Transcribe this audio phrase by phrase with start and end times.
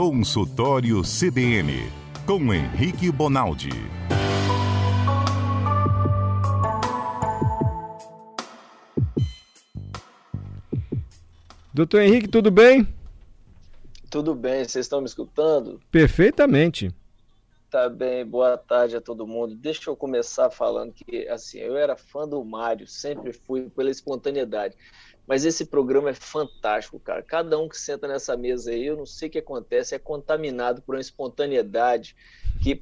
[0.00, 1.90] Consultório CBN,
[2.24, 3.70] com Henrique Bonaldi.
[11.74, 12.86] Doutor Henrique, tudo bem?
[14.08, 15.80] Tudo bem, vocês estão me escutando?
[15.90, 16.94] Perfeitamente.
[17.70, 19.54] Tá bem, boa tarde a todo mundo.
[19.54, 24.74] Deixa eu começar falando que, assim, eu era fã do Mário, sempre fui pela espontaneidade.
[25.26, 27.22] Mas esse programa é fantástico, cara.
[27.22, 30.80] Cada um que senta nessa mesa aí, eu não sei o que acontece, é contaminado
[30.80, 32.16] por uma espontaneidade
[32.62, 32.80] que,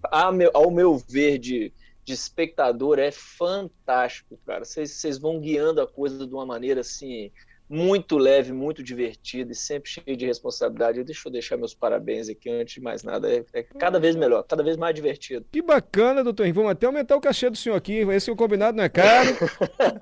[0.54, 1.72] ao meu ver, de,
[2.04, 4.64] de espectador, é fantástico, cara.
[4.64, 7.32] Vocês vão guiando a coisa de uma maneira assim
[7.68, 11.02] muito leve, muito divertido e sempre cheio de responsabilidade.
[11.02, 13.28] Deixa eu deixar meus parabéns aqui antes de mais nada.
[13.32, 15.44] É, é cada vez melhor, cada vez mais divertido.
[15.50, 16.56] Que bacana, doutor Henrique.
[16.56, 17.98] Vamos até aumentar o cachê do senhor aqui.
[17.98, 19.36] Esse é o combinado não é caro.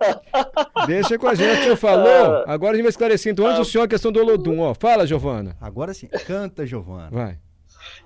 [0.86, 1.60] Deixa com a gente.
[1.60, 2.08] O senhor falou.
[2.08, 2.44] Ah.
[2.48, 3.32] Agora a gente vai esclarecer.
[3.32, 4.60] Então, antes do senhor a questão do Olodum.
[4.60, 5.56] Ó, fala, Giovana.
[5.60, 6.08] Agora sim.
[6.26, 7.08] Canta, Giovana.
[7.10, 7.38] Vai.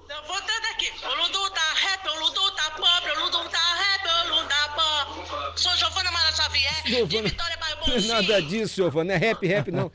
[0.09, 0.91] Não, voltando aqui.
[1.05, 5.59] Olodum tá rap, Olodum tá pobre, Olodum tá rap, Olodum tá pobre.
[5.61, 7.06] Sou Giovana Mara Xavier, Giovana.
[7.09, 7.58] de Vitória
[8.08, 9.08] Nada disso, Giovana.
[9.08, 9.91] Não é rap, rap, não.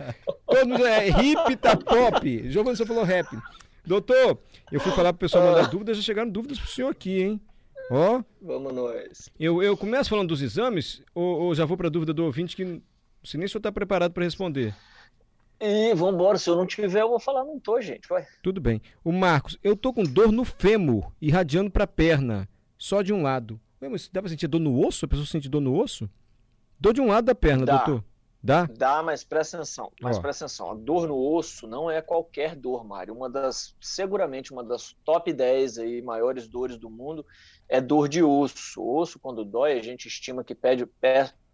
[0.45, 2.49] Todo mundo é hip, tá pop.
[2.49, 3.27] Giovana, você falou rap.
[3.85, 4.39] Doutor,
[4.71, 7.41] eu fui falar pro pessoal mandar dúvidas, já chegaram dúvidas pro senhor aqui, hein?
[7.91, 8.23] Ó.
[8.41, 9.29] Vamos nós.
[9.39, 12.81] Eu, eu começo falando dos exames, ou, ou já vou pra dúvida do ouvinte que
[13.23, 14.75] se nem o senhor tá preparado para responder?
[15.59, 18.25] E vambora, se eu não tiver, eu vou falar, não tô, gente, vai.
[18.41, 18.81] Tudo bem.
[19.03, 23.59] O Marcos, eu tô com dor no fêmur, irradiando pra perna, só de um lado.
[24.11, 25.05] Dá pra sentir dor no osso?
[25.05, 26.09] A pessoa sente dor no osso?
[26.79, 27.77] Dor de um lado da perna, Dá.
[27.77, 28.03] doutor.
[28.43, 28.65] Dá?
[28.65, 29.89] Dá, mas presta atenção.
[30.01, 30.71] Mas presta atenção.
[30.71, 33.13] A dor no osso não é qualquer dor, Mário.
[33.13, 37.25] Uma das, seguramente, uma das top 10 aí, maiores dores do mundo
[37.69, 38.81] é dor de osso.
[38.81, 40.85] O osso, quando dói, a gente estima que pede,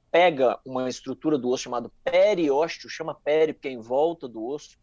[0.09, 4.75] pega uma estrutura do osso chamada periósteo, chama peri, porque é em volta do osso.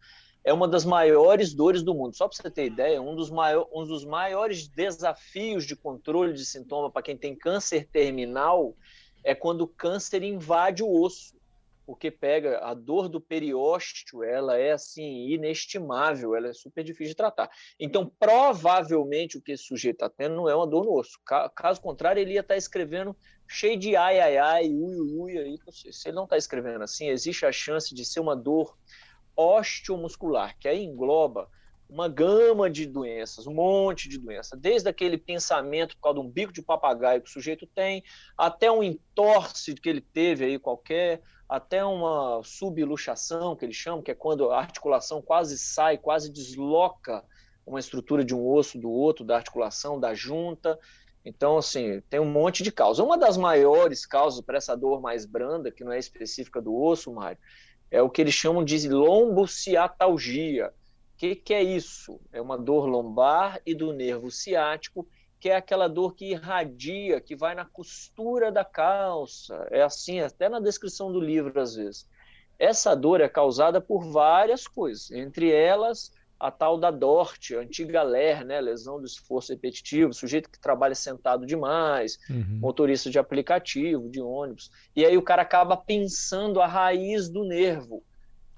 [0.45, 2.15] É uma das maiores dores do mundo.
[2.15, 6.45] Só para você ter ideia, um dos, maior, um dos maiores desafios de controle de
[6.45, 8.77] sintoma para quem tem câncer terminal
[9.27, 11.35] é quando o câncer invade o osso,
[11.85, 17.17] porque pega a dor do periósteo, ela é assim inestimável, ela é super difícil de
[17.17, 17.49] tratar.
[17.77, 21.19] Então, provavelmente o que esse sujeito está tendo não é uma dor no osso.
[21.53, 23.13] Caso contrário, ele ia estar tá escrevendo
[23.45, 25.57] cheio de ai, ai, ai, ui, ui, ui aí.
[25.71, 28.77] Se ele não está escrevendo assim, existe a chance de ser uma dor
[29.35, 31.49] osteomuscular, que aí engloba
[31.89, 36.29] uma gama de doenças, um monte de doenças, desde aquele pensamento por causa de um
[36.29, 38.03] bico de papagaio que o sujeito tem,
[38.37, 44.11] até um entorse que ele teve aí qualquer, até uma subluxação que eles chamam, que
[44.11, 47.23] é quando a articulação quase sai, quase desloca
[47.65, 50.77] uma estrutura de um osso do outro, da articulação, da junta.
[51.23, 53.05] Então, assim, tem um monte de causas.
[53.05, 57.13] Uma das maiores causas para essa dor mais branda, que não é específica do osso,
[57.13, 57.37] Mário,
[57.89, 60.73] é o que eles chamam de lombociatalgia
[61.17, 62.19] que, que é isso?
[62.31, 65.07] É uma dor lombar e do nervo ciático,
[65.39, 69.67] que é aquela dor que irradia, que vai na costura da calça.
[69.71, 72.07] É assim, até na descrição do livro, às vezes.
[72.59, 78.03] Essa dor é causada por várias coisas, entre elas a tal da DORT, a antiga
[78.03, 82.59] LER, né, lesão do esforço repetitivo, sujeito que trabalha sentado demais, uhum.
[82.59, 88.03] motorista de aplicativo, de ônibus, e aí o cara acaba pensando a raiz do nervo,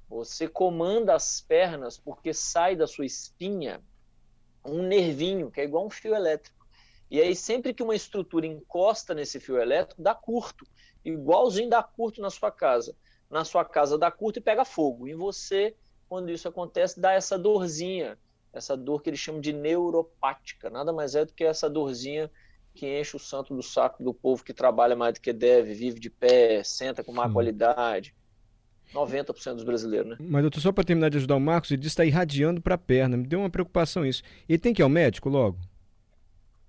[0.10, 3.82] você comanda as pernas porque sai da sua espinha
[4.66, 6.68] um nervinho, que é igual um fio elétrico.
[7.10, 10.66] E aí, sempre que uma estrutura encosta nesse fio elétrico, dá curto.
[11.04, 12.96] Igualzinho dá curto na sua casa.
[13.30, 15.08] Na sua casa dá curto e pega fogo.
[15.08, 15.76] E você,
[16.08, 18.18] quando isso acontece, dá essa dorzinha.
[18.52, 20.70] Essa dor que eles chamam de neuropática.
[20.70, 22.30] Nada mais é do que essa dorzinha
[22.74, 26.00] que enche o santo do saco do povo que trabalha mais do que deve, vive
[26.00, 27.34] de pé, senta com má Sim.
[27.34, 28.16] qualidade,
[28.94, 30.18] 90% dos brasileiros, né?
[30.20, 32.76] Mas, doutor, só para terminar de ajudar o Marcos, ele disse que está irradiando para
[32.76, 33.18] a perna.
[33.18, 34.24] Me deu uma preocupação isso.
[34.48, 35.58] Ele tem que ir ao médico logo?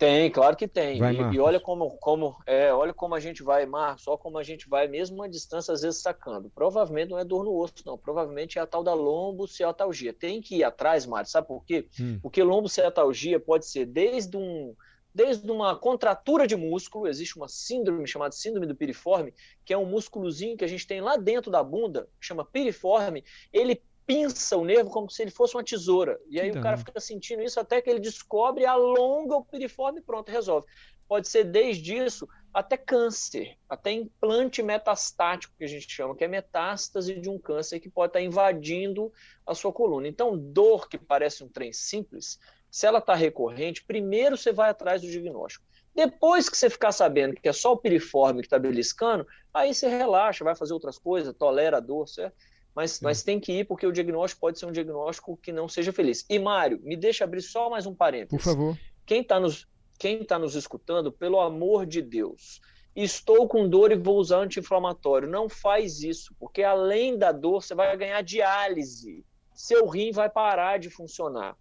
[0.01, 0.99] Tem, claro que tem.
[0.99, 4.39] Vai, e, e, olha como, como, é, olha como a gente vai, Marcos, só como
[4.39, 6.49] a gente vai, mesmo a distância, às vezes sacando.
[6.49, 7.99] Provavelmente não é dor no osso, não.
[7.99, 10.15] Provavelmente é a tal da lombociatalgia.
[10.15, 11.87] Tem que ir atrás, Marcos, sabe por quê?
[12.01, 12.19] Hum.
[12.23, 14.75] Porque lombociatalgia pode ser desde um
[15.21, 19.35] desde uma contratura de músculo, existe uma síndrome chamada síndrome do piriforme,
[19.67, 23.23] que é um músculozinho que a gente tem lá dentro da bunda, chama piriforme,
[23.53, 26.19] ele pinça o nervo como se ele fosse uma tesoura.
[26.31, 26.61] E aí então.
[26.61, 30.67] o cara fica sentindo isso até que ele descobre, alonga o piriforme e pronto, resolve.
[31.07, 36.29] Pode ser desde isso até câncer, até implante metastático, que a gente chama, que é
[36.29, 39.13] metástase de um câncer que pode estar invadindo
[39.47, 40.09] a sua coluna.
[40.09, 42.39] Então, dor que parece um trem simples,
[42.71, 45.65] se ela está recorrente, primeiro você vai atrás do diagnóstico.
[45.95, 49.89] Depois que você ficar sabendo que é só o piriforme que está beliscando, aí você
[49.89, 52.37] relaxa, vai fazer outras coisas, tolera a dor, certo?
[52.75, 55.93] mas, mas tem que ir porque o diagnóstico pode ser um diagnóstico que não seja
[55.93, 56.25] feliz.
[56.29, 58.31] E, Mário, me deixa abrir só mais um parênteses.
[58.31, 58.79] Por favor.
[59.05, 59.67] Quem está nos,
[59.99, 62.61] quem tá nos escutando, pelo amor de Deus,
[62.95, 65.29] estou com dor e vou usar anti-inflamatório.
[65.29, 69.25] Não faz isso, porque além da dor, você vai ganhar diálise.
[69.55, 71.57] Seu rim vai parar de funcionar.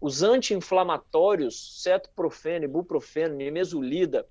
[0.00, 4.26] Os anti-inflamatórios, cetoprofeno, ibuprofeno, nimesulida,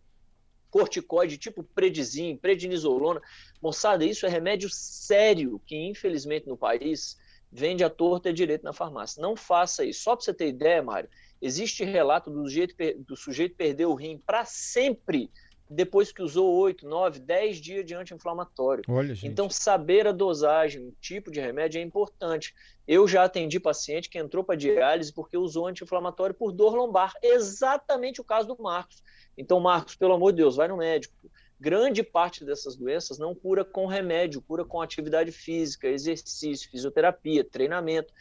[0.69, 3.21] corticoide tipo predizin, prednisolona.
[3.61, 7.17] Moçada, isso é remédio sério que, infelizmente, no país
[7.51, 9.21] vende a torta e direito na farmácia.
[9.21, 10.03] Não faça isso.
[10.03, 11.09] Só para você ter ideia, Mário,
[11.41, 15.29] existe relato do, jeito, do sujeito perder o rim para sempre
[15.69, 18.83] depois que usou 8, 9, 10 dias de anti-inflamatório.
[19.27, 22.55] Então, saber a dosagem, o tipo de remédio é importante.
[22.87, 27.13] Eu já atendi paciente que entrou para diálise porque usou anti-inflamatório por dor lombar.
[27.21, 29.03] Exatamente o caso do Marcos.
[29.37, 31.15] Então, Marcos, pelo amor de Deus, vai no médico.
[31.59, 38.13] Grande parte dessas doenças não cura com remédio, cura com atividade física, exercício, fisioterapia, treinamento.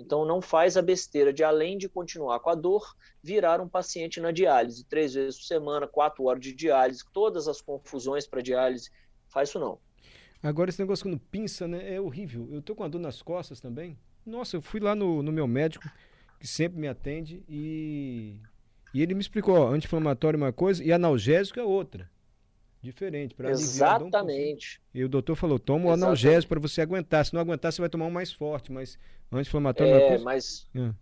[0.00, 4.20] Então, não faz a besteira de, além de continuar com a dor, virar um paciente
[4.20, 8.90] na diálise, três vezes por semana, quatro horas de diálise, todas as confusões para diálise.
[9.28, 9.78] Faz isso não.
[10.42, 12.48] Agora, esse negócio quando pinça, né, é horrível.
[12.50, 13.98] Eu tô com a dor nas costas também.
[14.24, 15.88] Nossa, eu fui lá no, no meu médico,
[16.38, 18.40] que sempre me atende, e
[18.92, 22.10] e ele me explicou, anti-inflamatório é uma coisa e analgésico é outra.
[22.82, 23.34] Diferente.
[23.38, 24.80] Exatamente.
[24.94, 27.24] E o doutor falou, toma o analgésico para você aguentar.
[27.26, 28.98] Se não aguentar, você vai tomar um mais forte, mas
[29.30, 30.24] anti-inflamatório é, coisa...
[30.24, 30.68] mas...
[30.74, 30.92] É.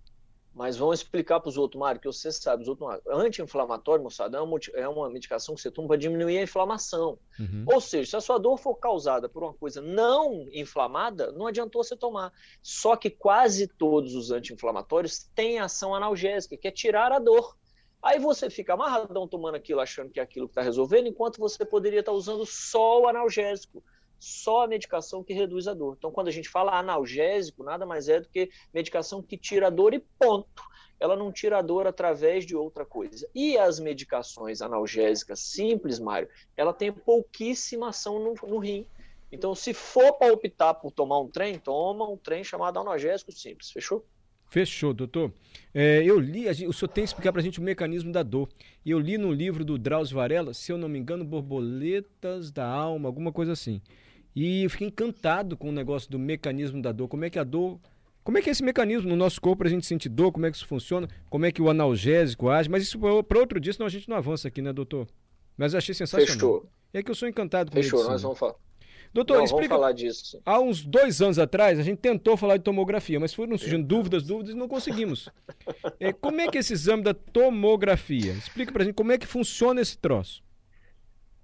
[0.58, 4.40] Mas vamos explicar para os outros, Mário, que você sabe, os outros anti-inflamatório, moçada, é
[4.40, 7.16] uma, é uma medicação que você toma para diminuir a inflamação.
[7.38, 7.64] Uhum.
[7.64, 11.84] Ou seja, se a sua dor for causada por uma coisa não inflamada, não adiantou
[11.84, 12.32] você tomar.
[12.60, 17.56] Só que quase todos os anti-inflamatórios têm ação analgésica, que é tirar a dor.
[18.02, 21.64] Aí você fica amarradão tomando aquilo, achando que é aquilo que está resolvendo, enquanto você
[21.64, 23.82] poderia estar tá usando só o analgésico,
[24.18, 25.96] só a medicação que reduz a dor.
[25.98, 29.70] Então, quando a gente fala analgésico, nada mais é do que medicação que tira a
[29.70, 30.62] dor e ponto.
[31.00, 33.28] Ela não tira a dor através de outra coisa.
[33.34, 38.86] E as medicações analgésicas simples, Mário, ela tem pouquíssima ação no, no rim.
[39.30, 43.70] Então, se for para optar por tomar um trem, toma um trem chamado analgésico simples.
[43.70, 44.04] Fechou?
[44.48, 45.32] Fechou, doutor.
[45.74, 48.48] É, eu li, o senhor tem que explicar para a gente o mecanismo da dor.
[48.84, 52.66] E eu li no livro do Drauzio Varela, se eu não me engano, Borboletas da
[52.66, 53.82] Alma, alguma coisa assim.
[54.34, 57.08] E eu fiquei encantado com o negócio do mecanismo da dor.
[57.08, 57.78] Como é que a dor.
[58.24, 60.32] Como é que é esse mecanismo no nosso corpo para a gente sentir dor?
[60.32, 61.08] Como é que isso funciona?
[61.30, 62.68] Como é que o analgésico age?
[62.68, 65.06] Mas isso para outro dia, senão a gente não avança aqui, né, doutor?
[65.56, 66.34] Mas eu achei sensacional.
[66.34, 66.66] Fechou.
[66.92, 68.12] É que eu sou encantado com Fechou, medicina.
[68.12, 68.54] nós vamos falar.
[69.12, 69.68] Doutor, Não, explica.
[69.68, 70.40] Vamos falar disso.
[70.44, 74.22] Há uns dois anos atrás, a gente tentou falar de tomografia, mas foram surgindo dúvidas,
[74.22, 75.28] dúvidas e não conseguimos.
[76.00, 78.32] É, como é que é esse exame da tomografia?
[78.32, 80.42] Explica pra gente como é que funciona esse troço.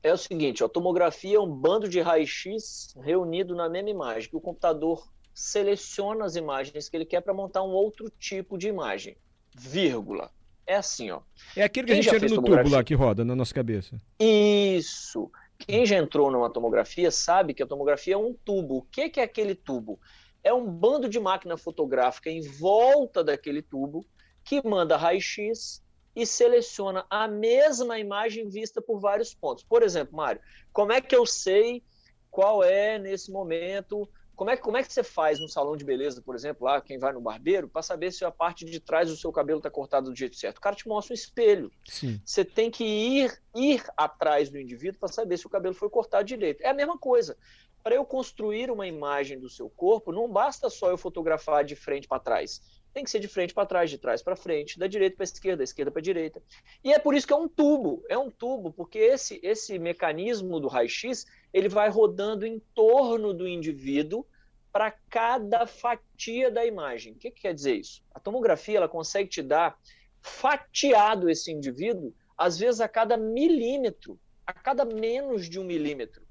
[0.02, 4.37] É o seguinte, a tomografia é um bando de raio-x reunido na mesma imagem, que
[4.37, 9.16] o computador seleciona as imagens que ele quer para montar um outro tipo de imagem.
[9.55, 10.31] Vírgula.
[10.66, 11.20] É assim, ó.
[11.56, 14.00] É aquele que Quem a gente entra no tubo lá que roda na nossa cabeça.
[14.19, 15.31] Isso.
[15.66, 18.78] Quem já entrou numa tomografia sabe que a tomografia é um tubo.
[18.78, 19.99] O que, que é aquele tubo?
[20.43, 24.05] É um bando de máquina fotográfica em volta daquele tubo
[24.44, 25.82] que manda raio-x
[26.14, 29.64] e seleciona a mesma imagem vista por vários pontos.
[29.64, 30.40] Por exemplo, Mário,
[30.72, 31.82] como é que eu sei
[32.31, 36.21] qual é, nesse momento, como é, como é que você faz no salão de beleza,
[36.21, 39.17] por exemplo, lá, quem vai no barbeiro, para saber se a parte de trás do
[39.17, 40.59] seu cabelo está cortada do jeito certo?
[40.59, 41.71] O cara te mostra um espelho.
[41.88, 42.21] Sim.
[42.25, 46.25] Você tem que ir, ir atrás do indivíduo para saber se o cabelo foi cortado
[46.25, 46.62] direito.
[46.62, 47.37] É a mesma coisa.
[47.83, 52.09] Para eu construir uma imagem do seu corpo, não basta só eu fotografar de frente
[52.09, 52.61] para trás.
[52.95, 55.59] Tem que ser de frente para trás, de trás para frente, da direita para esquerda,
[55.59, 56.41] da esquerda para direita.
[56.83, 58.05] E é por isso que é um tubo.
[58.09, 63.49] É um tubo, porque esse, esse mecanismo do raio-x ele vai rodando em torno do
[63.49, 64.25] indivíduo
[64.73, 67.15] para cada fatia da imagem.
[67.15, 68.01] O que, que, quer dizer isso?
[68.13, 69.77] A tomografia ela consegue te dar
[70.23, 76.25] fatiado esse indivíduo, às vezes a cada milímetro, a cada menos de um milímetro.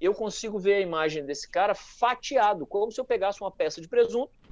[0.00, 3.88] Eu consigo ver a imagem desse cara fatiado, como se eu pegasse uma peça de
[3.88, 4.45] presunto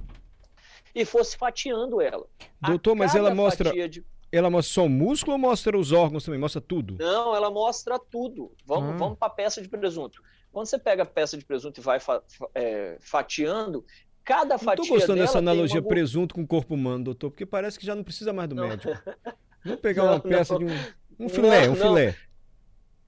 [0.95, 2.25] e fosse fatiando ela.
[2.61, 3.71] Doutor, mas ela mostra.
[3.89, 4.03] De...
[4.31, 6.39] Ela mostra só o músculo ou mostra os órgãos também?
[6.39, 6.95] Mostra tudo?
[6.97, 8.51] Não, ela mostra tudo.
[8.65, 8.97] Vamos, ah.
[8.97, 10.21] vamos para a peça de presunto.
[10.51, 12.23] Quando você pega a peça de presunto e vai fa
[12.53, 13.85] é, fatiando,
[14.23, 14.83] cada fatia.
[14.83, 15.87] Estou gostando dessa analogia uma...
[15.87, 18.67] presunto com corpo humano, doutor, porque parece que já não precisa mais do não.
[18.67, 18.93] médico.
[19.63, 20.65] Vamos pegar não, uma peça não.
[20.65, 22.15] de um, um filé, um filé.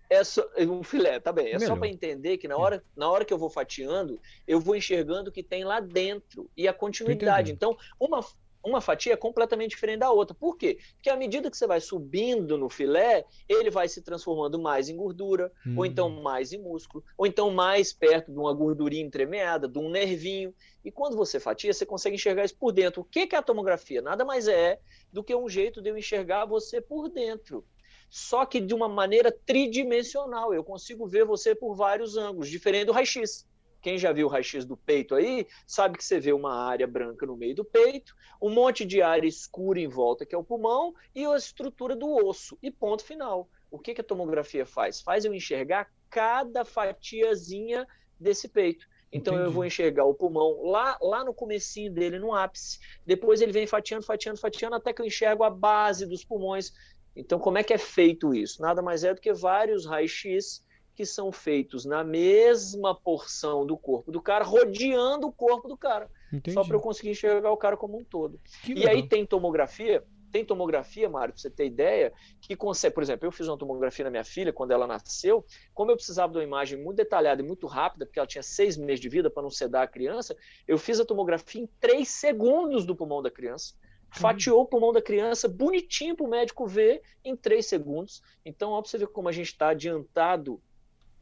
[0.10, 1.48] É só, um filé, tá bem.
[1.48, 1.68] É Melhor.
[1.68, 5.30] só para entender que na hora, na hora que eu vou fatiando, eu vou enxergando
[5.30, 7.52] o que tem lá dentro e a continuidade.
[7.52, 8.24] Então, uma,
[8.64, 10.36] uma fatia é completamente diferente da outra.
[10.36, 10.78] Por quê?
[10.96, 14.96] Porque à medida que você vai subindo no filé, ele vai se transformando mais em
[14.96, 15.76] gordura, hum.
[15.78, 19.90] ou então mais em músculo, ou então mais perto de uma gordurinha entremeada, de um
[19.90, 20.54] nervinho.
[20.84, 23.02] E quando você fatia, você consegue enxergar isso por dentro.
[23.02, 24.02] O que é a tomografia?
[24.02, 24.80] Nada mais é
[25.12, 27.66] do que um jeito de eu enxergar você por dentro.
[28.10, 30.54] Só que de uma maneira tridimensional.
[30.54, 33.48] Eu consigo ver você por vários ângulos, diferente do raio-x.
[33.82, 37.26] Quem já viu o raio-x do peito aí, sabe que você vê uma área branca
[37.26, 40.94] no meio do peito, um monte de área escura em volta, que é o pulmão,
[41.14, 42.58] e a estrutura do osso.
[42.62, 43.50] E ponto final.
[43.70, 45.02] O que, que a tomografia faz?
[45.02, 47.88] Faz eu enxergar cada fatiazinha
[48.20, 48.88] desse peito.
[49.12, 49.50] Então Entendi.
[49.50, 52.80] eu vou enxergar o pulmão lá, lá no comecinho dele, no ápice.
[53.06, 56.74] Depois ele vem fatiando, fatiando, fatiando, até que eu enxergo a base dos pulmões.
[57.18, 58.62] Então como é que é feito isso?
[58.62, 60.64] Nada mais é do que vários raios-x
[60.96, 66.10] que são feitos na mesma porção do corpo do cara, rodeando o corpo do cara.
[66.34, 66.54] Entendi.
[66.54, 68.40] Só para eu conseguir enxergar o cara como um todo.
[68.64, 68.96] Que e legal.
[68.96, 73.32] aí tem tomografia, tem tomografia, Mário, para você ter ideia, que consegue, por exemplo, eu
[73.32, 76.82] fiz uma tomografia na minha filha quando ela nasceu, como eu precisava de uma imagem
[76.82, 79.84] muito detalhada e muito rápida, porque ela tinha seis meses de vida para não sedar
[79.84, 80.36] a criança,
[80.68, 83.76] eu fiz a tomografia em três segundos do pulmão da criança.
[84.10, 88.22] Fatiou o pulmão da criança bonitinho para o médico ver em três segundos.
[88.46, 90.62] Então, ó, para você ver como a gente está adiantado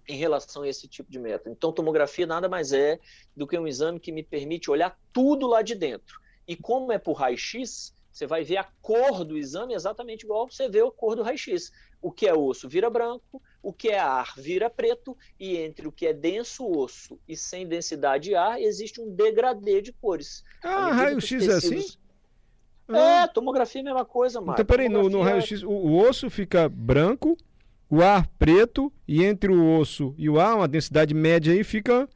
[0.08, 1.50] em relação a esse tipo de método.
[1.50, 3.00] Então, tomografia nada mais é
[3.36, 6.20] do que um exame que me permite olhar tudo lá de dentro.
[6.48, 10.70] E como é por raio-x, você vai ver a cor do exame exatamente igual você
[10.70, 11.72] vê a cor do raio-x.
[12.02, 15.92] O que é osso vira branco, o que é ar vira preto, e entre o
[15.92, 20.44] que é denso osso e sem densidade de ar, existe um degradê de cores.
[20.64, 21.86] Ah, raio-x é assim?
[22.90, 23.28] É, ah.
[23.28, 24.62] tomografia é a mesma coisa, Marcos.
[24.62, 27.38] Então, peraí, no, no raio-x, o, o osso fica branco,
[27.90, 32.08] o ar preto e entre o osso e o ar, uma densidade média aí fica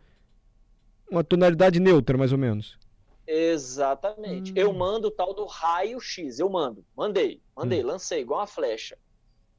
[1.09, 2.77] uma tonalidade neutra, mais ou menos.
[3.25, 4.51] Exatamente.
[4.51, 4.55] Hum.
[4.55, 7.88] Eu mando o tal do raio-x, eu mando, mandei, mandei, hum.
[7.88, 8.97] lancei igual uma flecha.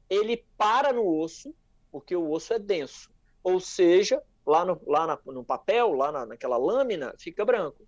[0.09, 1.53] Ele para no osso,
[1.91, 3.09] porque o osso é denso.
[3.43, 7.87] Ou seja, lá no, lá na, no papel, lá na, naquela lâmina, fica branco.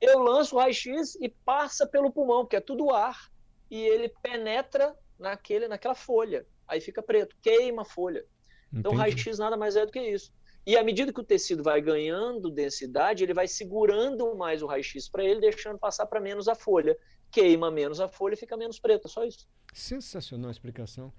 [0.00, 3.30] Eu lanço o raio-x e passa pelo pulmão, porque é tudo ar,
[3.70, 8.24] e ele penetra naquele, naquela folha aí fica preto, queima a folha.
[8.72, 10.32] Então, raio-x nada mais é do que isso.
[10.66, 15.08] E à medida que o tecido vai ganhando densidade, ele vai segurando mais o raio-x
[15.08, 16.96] para ele, deixando passar para menos a folha.
[17.30, 19.46] Queima menos a folha e fica menos preta, só isso.
[19.72, 21.12] Sensacional a explicação.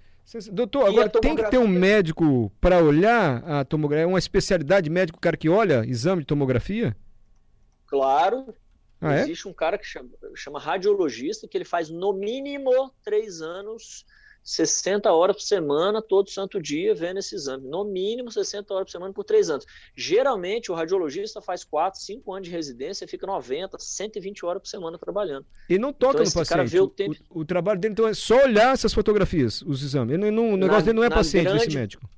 [0.52, 5.22] Doutor, agora tem que ter um médico para olhar a tomografia, uma especialidade médico, o
[5.22, 6.96] cara que olha exame de tomografia?
[7.86, 8.54] Claro.
[9.00, 9.22] Ah, é?
[9.22, 14.06] Existe um cara que chama, chama radiologista, que ele faz no mínimo três anos
[14.48, 17.68] 60 horas por semana, todo santo dia, vendo esse exame.
[17.68, 19.66] No mínimo 60 horas por semana por três anos.
[19.94, 24.70] Geralmente, o radiologista faz 4, 5 anos de residência e fica 90, 120 horas por
[24.70, 25.46] semana trabalhando.
[25.70, 26.80] E não toca então, no paciente.
[26.80, 27.16] O, tempo...
[27.30, 30.14] o, o, trabalho dele então, é só olhar essas fotografias, os exames.
[30.14, 31.66] Ele não, o negócio na, dele não é paciente grande...
[31.66, 32.10] desse médico.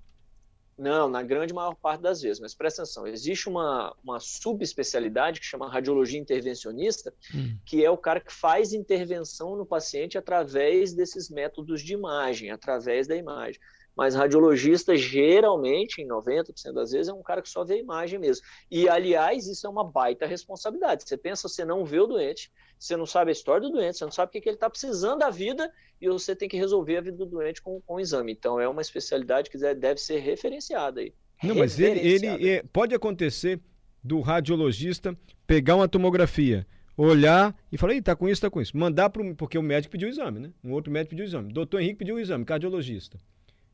[0.80, 5.46] Não, na grande maior parte das vezes, mas presta atenção, existe uma, uma subespecialidade que
[5.46, 7.58] chama radiologia intervencionista, hum.
[7.66, 13.08] que é o cara que faz intervenção no paciente através desses métodos de imagem, através
[13.08, 13.60] da imagem.
[14.00, 18.18] Mas radiologista, geralmente, em 90% das vezes, é um cara que só vê a imagem
[18.18, 18.46] mesmo.
[18.72, 21.04] E, aliás, isso é uma baita responsabilidade.
[21.06, 24.06] Você pensa, você não vê o doente, você não sabe a história do doente, você
[24.06, 26.96] não sabe o que, que ele está precisando da vida e você tem que resolver
[26.96, 28.32] a vida do doente com, com o exame.
[28.32, 31.14] Então, é uma especialidade que deve ser referenciada aí.
[31.44, 33.60] Não, mas ele, ele é, pode acontecer
[34.02, 35.14] do radiologista
[35.46, 36.66] pegar uma tomografia,
[36.96, 38.78] olhar e falar, está com isso, está com isso.
[38.78, 40.54] Mandar para porque o médico pediu o exame, né?
[40.64, 41.52] Um outro médico pediu o exame.
[41.52, 43.20] Doutor Henrique pediu o exame, cardiologista.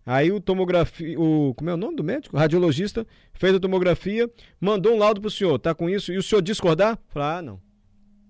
[0.05, 2.35] Aí o tomografia, o como é o nome do médico?
[2.35, 4.29] O radiologista fez a tomografia,
[4.61, 6.13] mandou um laudo pro senhor, tá com isso?
[6.13, 6.99] E o senhor discordar?
[7.07, 7.61] Falar, ah, não.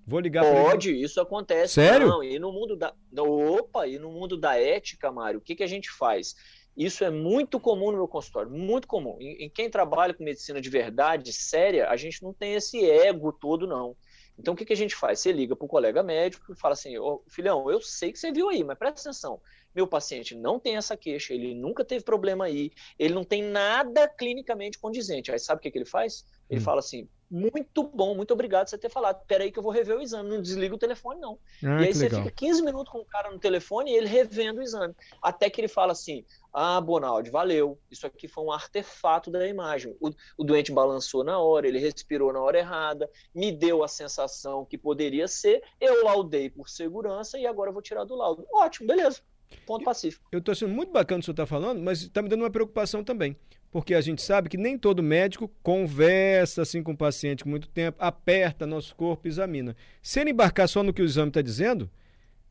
[0.08, 1.74] Vou ligar Pode, isso acontece.
[1.74, 2.08] Sério?
[2.08, 5.64] Não, e no mundo da opa, e no mundo da ética, Mário, o que que
[5.64, 6.36] a gente faz?
[6.78, 9.18] Isso é muito comum no meu consultório, muito comum.
[9.20, 13.34] Em, em quem trabalha com medicina de verdade, séria, a gente não tem esse ego
[13.34, 13.98] todo, não.
[14.38, 15.20] Então, o que, que a gente faz?
[15.20, 18.32] Você liga para o colega médico e fala assim: oh, filhão, eu sei que você
[18.32, 19.42] viu aí, mas presta atenção
[19.76, 24.08] meu paciente não tem essa queixa, ele nunca teve problema aí, ele não tem nada
[24.08, 25.32] clinicamente condizente.
[25.32, 26.26] Aí sabe o que, que ele faz?
[26.50, 26.64] Ele hum.
[26.64, 29.26] fala assim: muito bom, muito obrigado por você ter falado.
[29.26, 30.30] Peraí que eu vou rever o exame.
[30.30, 31.40] Não desliga o telefone, não.
[31.64, 32.24] Ah, e aí você legal.
[32.24, 34.94] fica 15 minutos com o cara no telefone e ele revendo o exame.
[35.22, 37.80] Até que ele fala assim: Ah, Bonaldi, valeu.
[37.90, 39.96] Isso aqui foi um artefato da imagem.
[40.00, 44.64] O, o doente balançou na hora, ele respirou na hora errada, me deu a sensação
[44.64, 48.46] que poderia ser, eu laudei por segurança e agora eu vou tirar do laudo.
[48.54, 49.22] Ótimo, beleza.
[49.66, 50.26] Ponto pacífico.
[50.32, 52.42] Eu estou achando muito bacana o que o senhor está falando, mas está me dando
[52.42, 53.36] uma preocupação também.
[53.76, 57.98] porque a gente sabe que nem todo médico conversa assim com o paciente muito tempo,
[58.00, 59.76] aperta nosso corpo, examina.
[60.02, 61.90] Se ele embarcar só no que o exame está dizendo,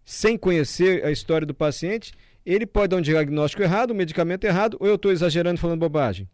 [0.04, 2.12] sem conhecer a história do paciente,
[2.44, 6.28] ele pode dar um diagnóstico errado, um medicamento errado, ou eu estou exagerando falando bobagem?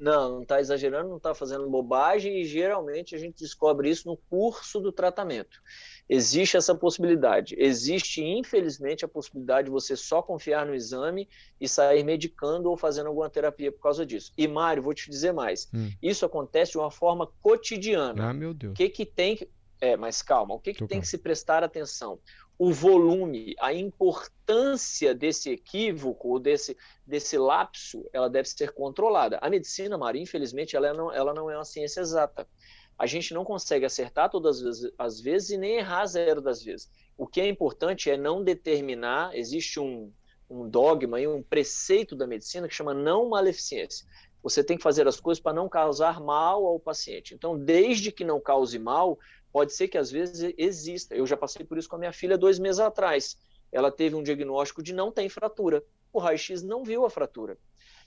[0.00, 4.16] Não, não está exagerando, não está fazendo bobagem e geralmente a gente descobre isso no
[4.16, 5.60] curso do tratamento.
[6.08, 7.54] Existe essa possibilidade.
[7.58, 11.28] Existe, infelizmente, a possibilidade de você só confiar no exame
[11.60, 14.32] e sair medicando ou fazendo alguma terapia por causa disso.
[14.38, 15.68] E, Mário, vou te dizer mais.
[15.72, 15.90] Hum.
[16.02, 18.30] Isso acontece de uma forma cotidiana.
[18.30, 18.72] Ah, meu Deus.
[18.72, 19.48] O que, que tem que.
[19.82, 22.18] É, mas calma, o que, que tem que se prestar atenção?
[22.60, 26.76] O volume, a importância desse equívoco, desse,
[27.06, 29.38] desse lapso, ela deve ser controlada.
[29.40, 32.46] A medicina, Maria, infelizmente, ela não, ela não é uma ciência exata.
[32.98, 34.62] A gente não consegue acertar todas
[34.98, 36.90] as vezes e nem errar zero das vezes.
[37.16, 40.12] O que é importante é não determinar, existe um,
[40.50, 44.06] um dogma e um preceito da medicina que chama não maleficência.
[44.42, 47.34] Você tem que fazer as coisas para não causar mal ao paciente.
[47.34, 49.18] Então, desde que não cause mal,
[49.52, 51.14] Pode ser que às vezes exista.
[51.14, 53.36] Eu já passei por isso com a minha filha dois meses atrás.
[53.72, 55.82] Ela teve um diagnóstico de não tem fratura.
[56.12, 57.56] O raio-x não viu a fratura.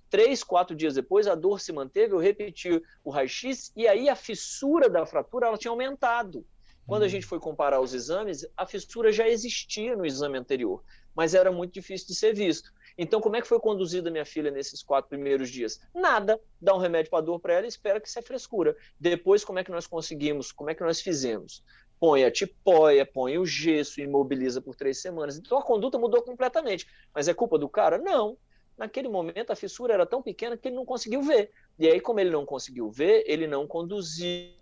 [0.09, 4.15] Três, quatro dias depois, a dor se manteve, eu repeti o raio-x e aí a
[4.15, 6.45] fissura da fratura ela tinha aumentado.
[6.85, 7.09] Quando a hum.
[7.09, 10.83] gente foi comparar os exames, a fissura já existia no exame anterior,
[11.15, 12.71] mas era muito difícil de ser visto.
[12.97, 15.79] Então, como é que foi conduzida minha filha nesses quatro primeiros dias?
[15.93, 16.39] Nada.
[16.61, 18.75] Dá um remédio para dor para ela e espera que é frescura.
[18.99, 20.51] Depois, como é que nós conseguimos?
[20.51, 21.63] Como é que nós fizemos?
[21.99, 25.37] Põe a tipóia, põe o gesso, imobiliza por três semanas.
[25.37, 26.87] Então, a conduta mudou completamente.
[27.13, 27.97] Mas é culpa do cara?
[27.97, 28.37] Não.
[28.77, 31.51] Naquele momento, a fissura era tão pequena que ele não conseguiu ver.
[31.77, 34.53] E aí, como ele não conseguiu ver, ele não conduziu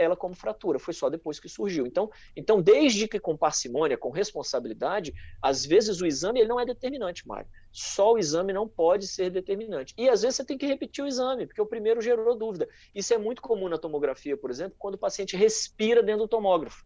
[0.00, 1.86] ela como fratura, foi só depois que surgiu.
[1.86, 6.64] Então, então desde que com parcimônia, com responsabilidade, às vezes o exame ele não é
[6.64, 7.48] determinante, Mário.
[7.70, 9.94] Só o exame não pode ser determinante.
[9.96, 12.68] E às vezes você tem que repetir o exame, porque o primeiro gerou dúvida.
[12.94, 16.84] Isso é muito comum na tomografia, por exemplo, quando o paciente respira dentro do tomógrafo.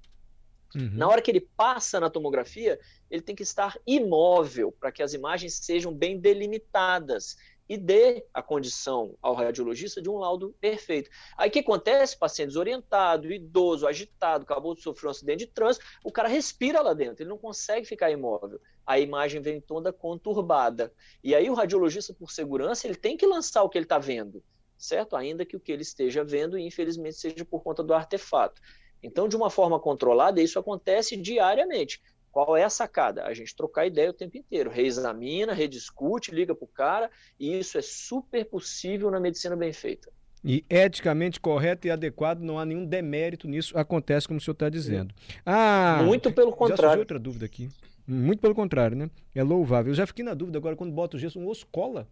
[0.74, 0.90] Uhum.
[0.92, 2.78] Na hora que ele passa na tomografia,
[3.08, 7.36] ele tem que estar imóvel para que as imagens sejam bem delimitadas
[7.68, 11.10] e dê a condição ao radiologista de um laudo perfeito.
[11.36, 12.18] Aí o que acontece?
[12.18, 16.92] Paciente desorientado, idoso, agitado, acabou de sofrer um acidente de trânsito, o cara respira lá
[16.92, 18.60] dentro, ele não consegue ficar imóvel.
[18.86, 20.92] A imagem vem toda conturbada.
[21.22, 24.42] E aí o radiologista, por segurança, ele tem que lançar o que ele está vendo,
[24.76, 25.16] certo?
[25.16, 28.60] Ainda que o que ele esteja vendo, infelizmente, seja por conta do artefato.
[29.02, 32.00] Então, de uma forma controlada, isso acontece diariamente.
[32.34, 33.22] Qual é a sacada?
[33.26, 37.78] A gente trocar ideia o tempo inteiro, reexamina, rediscute, liga para o cara, e isso
[37.78, 40.10] é super possível na medicina bem feita.
[40.44, 44.68] E eticamente correto e adequado, não há nenhum demérito nisso, acontece como o senhor está
[44.68, 45.14] dizendo.
[45.46, 46.94] Ah, Muito pelo contrário.
[46.94, 47.68] Já outra dúvida aqui.
[48.04, 49.08] Muito pelo contrário, né?
[49.32, 49.92] É louvável.
[49.92, 52.08] Eu já fiquei na dúvida agora quando bota o gesso, um osso cola.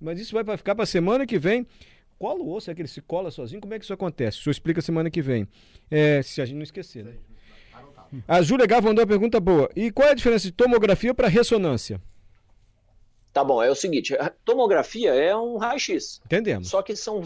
[0.00, 1.64] Mas isso vai ficar para a semana que vem.
[2.18, 3.60] Cola o osso, é que ele se cola sozinho?
[3.60, 4.40] Como é que isso acontece?
[4.40, 5.46] O senhor explica semana que vem.
[5.88, 7.12] É, se a gente não esquecer, né?
[8.26, 9.70] A Júlia Gava mandou uma pergunta boa.
[9.74, 12.00] E qual é a diferença de tomografia para ressonância?
[13.32, 16.20] Tá bom, é o seguinte: tomografia é um raio-x.
[16.24, 16.68] Entendemos.
[16.68, 17.22] Só que são,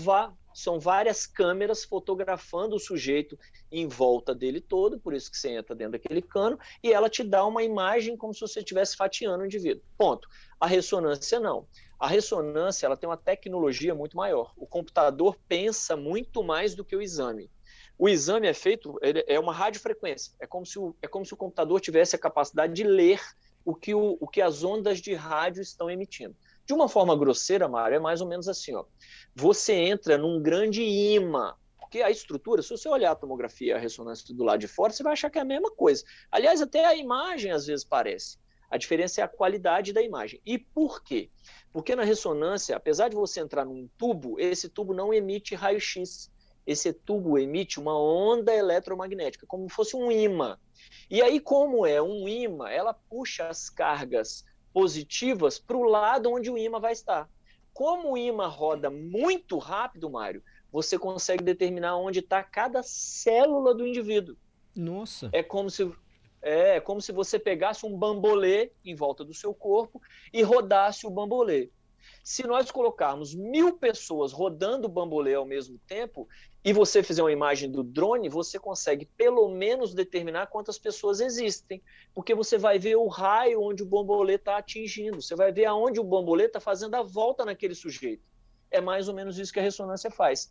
[0.52, 3.38] são várias câmeras fotografando o sujeito
[3.72, 7.24] em volta dele todo, por isso que você entra dentro daquele cano, e ela te
[7.24, 9.82] dá uma imagem como se você estivesse fatiando o indivíduo.
[9.96, 10.28] Ponto.
[10.60, 11.66] A ressonância não.
[11.98, 14.52] A ressonância ela tem uma tecnologia muito maior.
[14.56, 17.50] O computador pensa muito mais do que o exame.
[17.96, 20.32] O exame é feito, é uma radiofrequência.
[20.40, 23.20] É como, se o, é como se o computador tivesse a capacidade de ler
[23.64, 26.36] o que, o, o que as ondas de rádio estão emitindo.
[26.66, 28.84] De uma forma grosseira, Mário, é mais ou menos assim: ó.
[29.34, 33.78] você entra num grande imã, porque a estrutura, se você olhar a tomografia e a
[33.78, 36.04] ressonância do lado de fora, você vai achar que é a mesma coisa.
[36.30, 38.38] Aliás, até a imagem às vezes parece.
[38.70, 40.40] A diferença é a qualidade da imagem.
[40.44, 41.30] E por quê?
[41.72, 46.30] Porque na ressonância, apesar de você entrar num tubo, esse tubo não emite raio-x
[46.66, 50.58] esse tubo emite uma onda eletromagnética, como se fosse um imã.
[51.10, 56.50] E aí, como é um imã, ela puxa as cargas positivas para o lado onde
[56.50, 57.28] o imã vai estar.
[57.72, 63.86] Como o imã roda muito rápido, Mário, você consegue determinar onde está cada célula do
[63.86, 64.36] indivíduo.
[64.74, 65.28] Nossa.
[65.32, 65.90] É como se
[66.42, 70.00] é, é como se você pegasse um bambolê em volta do seu corpo
[70.32, 71.70] e rodasse o bambolê.
[72.24, 76.26] Se nós colocarmos mil pessoas rodando o bambolê ao mesmo tempo
[76.64, 81.82] e você fizer uma imagem do drone, você consegue pelo menos determinar quantas pessoas existem,
[82.14, 86.00] porque você vai ver o raio onde o bambolê está atingindo, você vai ver aonde
[86.00, 88.24] o bambolê está fazendo a volta naquele sujeito.
[88.70, 90.50] É mais ou menos isso que a ressonância faz.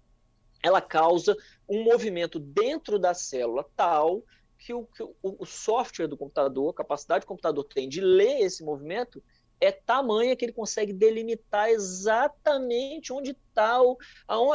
[0.62, 1.36] Ela causa
[1.68, 4.22] um movimento dentro da célula tal
[4.60, 8.42] que o, que o software do computador, a capacidade que o computador tem de ler
[8.42, 9.22] esse movimento,
[9.64, 13.80] é tamanha que ele consegue delimitar exatamente onde está,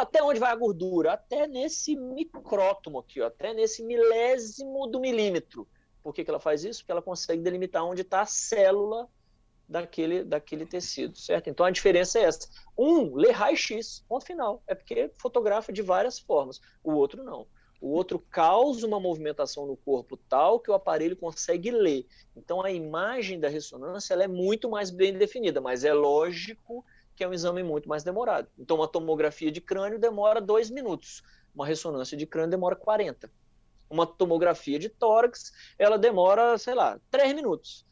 [0.01, 5.67] até onde vai a gordura, até nesse micrótomo aqui, ó, até nesse milésimo do milímetro.
[6.03, 6.81] Por que, que ela faz isso?
[6.81, 9.09] Porque ela consegue delimitar onde está a célula
[9.69, 11.51] daquele, daquele tecido, certo?
[11.51, 12.49] Então a diferença é essa.
[12.77, 14.63] Um lê raio-x, ponto final.
[14.67, 16.61] É porque fotografa de várias formas.
[16.83, 17.47] O outro não.
[17.81, 22.07] O outro causa uma movimentação no corpo tal que o aparelho consegue ler.
[22.37, 27.29] Então a imagem da ressonância é muito mais bem definida, mas é lógico que é
[27.29, 28.49] um exame muito mais demorado.
[28.59, 31.23] Então uma tomografia de crânio demora dois minutos,
[31.55, 33.31] uma ressonância de crânio demora 40.
[33.91, 37.87] Uma tomografia de tórax ela demora, sei lá, três minutos.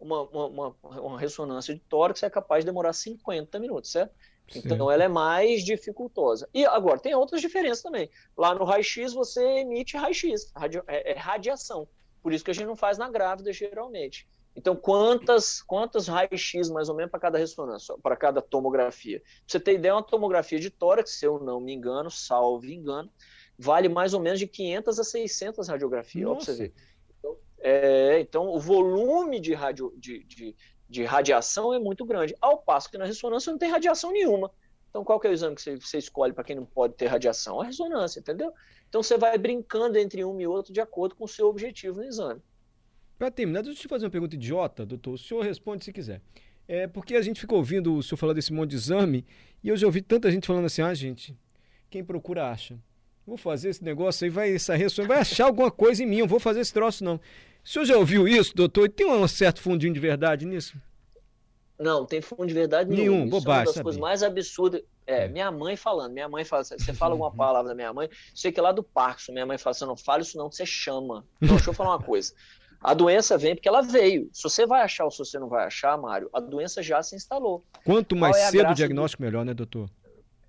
[0.00, 4.14] Uma, uma, uma, uma ressonância de tórax é capaz de demorar 50 minutos, certo?
[4.54, 6.48] Então ela é mais dificultosa.
[6.52, 8.10] E agora, tem outras diferenças também.
[8.36, 10.52] Lá no raio-x você emite raio-x,
[10.86, 11.88] é, é, radiação.
[12.22, 14.28] Por isso que a gente não faz na grávida geralmente.
[14.54, 19.20] Então, quantas, quantas raio-x mais ou menos para cada ressonância, para cada tomografia?
[19.20, 23.10] Pra você ter ideia, uma tomografia de tórax, se eu não me engano, salvo engano,
[23.58, 26.28] vale mais ou menos de 500 a 600 radiografias.
[26.28, 26.74] Ó, você ver.
[27.18, 30.54] Então, é, então, o volume de, radio, de, de,
[30.92, 34.50] de radiação é muito grande, ao passo que na ressonância não tem radiação nenhuma.
[34.90, 37.62] Então, qual que é o exame que você, escolhe para quem não pode ter radiação?
[37.62, 38.52] A ressonância, entendeu?
[38.90, 42.04] Então, você vai brincando entre um e outro de acordo com o seu objetivo no
[42.04, 42.42] exame.
[43.18, 45.14] Para terminar, deixa eu te fazer uma pergunta idiota, doutor.
[45.14, 46.20] O senhor responde se quiser.
[46.68, 49.24] É porque a gente ficou ouvindo o senhor falar desse monte de exame
[49.64, 51.34] e eu já ouvi tanta gente falando assim: ah, gente,
[51.88, 52.78] quem procura acha.
[53.26, 56.26] Vou fazer esse negócio aí, vai essa ressonância, vai achar alguma coisa em mim, eu
[56.26, 57.16] vou fazer esse troço não.
[57.64, 58.86] O senhor já ouviu isso, doutor?
[58.86, 60.76] E tem um certo fundinho de verdade nisso?
[61.78, 63.14] Não, tem fundo de verdade nenhum.
[63.14, 63.62] Nenhum, bobagem.
[63.62, 64.82] É uma das coisas mais absurdas.
[65.06, 68.08] É, é, minha mãe falando, minha mãe fala, você fala alguma palavra da minha mãe,
[68.34, 70.64] sei que é lá do Parkinson, minha mãe fala, você não fala isso não, você
[70.64, 71.24] chama.
[71.40, 72.32] Então, deixa eu falar uma coisa.
[72.80, 74.28] A doença vem porque ela veio.
[74.32, 77.14] Se você vai achar ou se você não vai achar, Mário, a doença já se
[77.14, 77.62] instalou.
[77.84, 79.26] Quanto mais é cedo o diagnóstico, do...
[79.26, 79.88] melhor, né, doutor?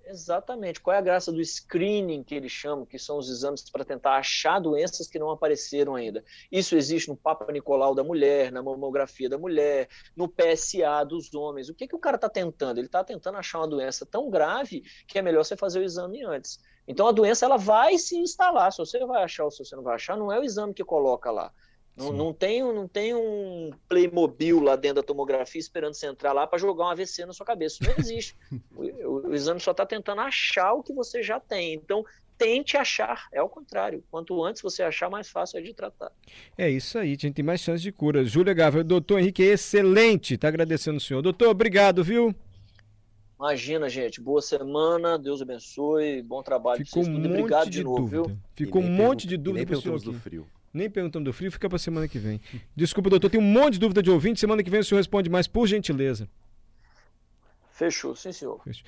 [0.06, 0.80] Exatamente.
[0.80, 4.16] Qual é a graça do screening que eles chamam, que são os exames para tentar
[4.16, 6.24] achar doenças que não apareceram ainda?
[6.50, 11.68] Isso existe no Papa Nicolau da mulher, na mamografia da mulher, no PSA dos homens.
[11.68, 12.78] O que, que o cara está tentando?
[12.78, 16.24] Ele está tentando achar uma doença tão grave que é melhor você fazer o exame
[16.24, 16.60] antes.
[16.86, 18.72] Então a doença ela vai se instalar.
[18.72, 20.84] Se você vai achar ou se você não vai achar, não é o exame que
[20.84, 21.52] coloca lá.
[21.96, 26.44] Não, não, tem, não tem um Playmobil lá dentro da tomografia esperando você entrar lá
[26.44, 27.76] para jogar um AVC na sua cabeça.
[27.80, 28.36] Isso não existe.
[28.74, 31.74] o, o, exame só está tentando achar o que você já tem.
[31.74, 32.04] Então,
[32.38, 33.28] tente achar.
[33.32, 34.02] É o contrário.
[34.10, 36.10] Quanto antes você achar, mais fácil é de tratar.
[36.56, 37.08] É isso aí.
[37.08, 38.24] A gente tem mais chance de cura.
[38.24, 40.34] Júlia Gávea, doutor Henrique é excelente.
[40.34, 41.22] Está agradecendo o senhor.
[41.22, 42.34] Doutor, obrigado, viu?
[43.38, 44.20] Imagina, gente.
[44.20, 45.18] Boa semana.
[45.18, 46.22] Deus abençoe.
[46.22, 46.84] Bom trabalho.
[46.84, 48.22] Ficou um monte obrigado de, de novo, dúvida.
[48.22, 48.38] Viu?
[48.54, 49.72] Ficou um monte de dúvida.
[49.72, 50.46] E nem do frio.
[50.72, 52.40] Nem perguntando do frio, fica para semana que vem.
[52.74, 54.40] Desculpa, doutor, tem um monte de dúvida de ouvinte.
[54.40, 56.28] Semana que vem o senhor responde mais, por gentileza.
[57.70, 58.60] Fechou, sim, senhor.
[58.62, 58.84] Fechou.